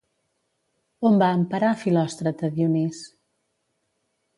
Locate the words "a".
2.49-2.53